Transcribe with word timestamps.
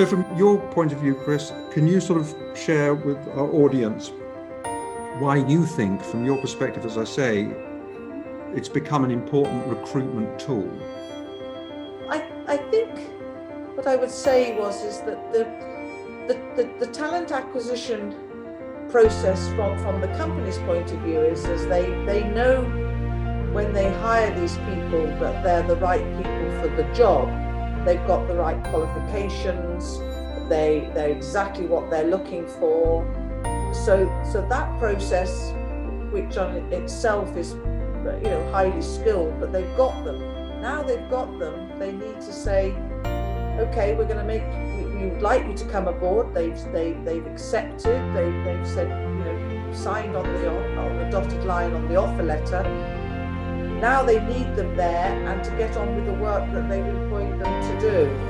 So, 0.00 0.06
from 0.06 0.24
your 0.34 0.56
point 0.70 0.92
of 0.92 1.00
view, 1.00 1.14
Chris, 1.14 1.52
can 1.72 1.86
you 1.86 2.00
sort 2.00 2.22
of 2.22 2.34
share 2.56 2.94
with 2.94 3.18
our 3.36 3.52
audience 3.52 4.10
why 5.18 5.36
you 5.46 5.66
think, 5.66 6.02
from 6.02 6.24
your 6.24 6.38
perspective, 6.38 6.86
as 6.86 6.96
I 6.96 7.04
say, 7.04 7.54
it's 8.54 8.70
become 8.70 9.04
an 9.04 9.10
important 9.10 9.66
recruitment 9.66 10.40
tool? 10.40 10.70
I, 12.08 12.26
I 12.48 12.56
think 12.70 13.10
what 13.76 13.86
I 13.86 13.96
would 13.96 14.10
say 14.10 14.58
was 14.58 14.82
is 14.82 15.00
that 15.00 15.34
the 15.34 15.44
the, 16.28 16.40
the, 16.56 16.86
the 16.86 16.90
talent 16.94 17.30
acquisition 17.30 18.16
process 18.88 19.48
from, 19.48 19.78
from 19.80 20.00
the 20.00 20.08
company's 20.16 20.56
point 20.60 20.90
of 20.92 20.98
view 21.00 21.20
is, 21.20 21.44
is 21.44 21.66
they, 21.66 21.90
they 22.06 22.24
know 22.30 22.62
when 23.52 23.74
they 23.74 23.92
hire 23.92 24.34
these 24.40 24.56
people 24.56 25.06
that 25.20 25.44
they're 25.44 25.62
the 25.62 25.76
right 25.76 26.06
people 26.16 26.60
for 26.62 26.68
the 26.74 26.90
job. 26.94 27.49
They've 27.84 28.06
got 28.06 28.26
the 28.28 28.34
right 28.34 28.62
qualifications, 28.64 29.98
they, 30.48 30.90
they're 30.94 31.10
exactly 31.10 31.66
what 31.66 31.90
they're 31.90 32.08
looking 32.08 32.46
for. 32.46 33.04
So, 33.72 34.10
so 34.30 34.46
that 34.48 34.78
process, 34.78 35.52
which 36.10 36.36
on 36.36 36.56
itself 36.72 37.36
is 37.36 37.52
you 37.52 38.30
know 38.30 38.50
highly 38.50 38.82
skilled, 38.82 39.38
but 39.38 39.52
they've 39.52 39.76
got 39.76 40.04
them. 40.04 40.18
Now 40.60 40.82
they've 40.82 41.08
got 41.08 41.38
them, 41.38 41.78
they 41.78 41.92
need 41.92 42.20
to 42.20 42.32
say, 42.32 42.72
okay, 43.58 43.94
we're 43.94 44.04
going 44.04 44.18
to 44.18 44.24
make 44.24 44.42
we 45.00 45.06
would 45.06 45.22
like 45.22 45.46
you 45.46 45.54
to 45.54 45.64
come 45.66 45.88
aboard. 45.88 46.34
They've 46.34 46.56
they, 46.72 46.92
they've 47.04 47.26
accepted. 47.26 48.00
They, 48.14 48.30
they've 48.44 48.66
said 48.66 48.88
you 48.88 49.24
know 49.24 49.72
signed 49.72 50.16
on 50.16 50.24
the 50.24 50.48
on 50.48 50.98
the 50.98 51.08
dotted 51.10 51.44
line 51.44 51.72
on 51.72 51.88
the 51.88 51.96
offer 51.96 52.22
letter. 52.22 52.62
Now 53.80 54.02
they 54.02 54.20
need 54.20 54.54
them 54.56 54.76
there 54.76 55.26
and 55.28 55.42
to 55.42 55.50
get 55.52 55.76
on 55.76 55.96
with 55.96 56.04
the 56.04 56.12
work 56.12 56.52
that 56.52 56.68
they've 56.68 56.84
employed 56.84 57.39
them 58.00 58.18
to 58.18 58.24
do. 58.24 58.29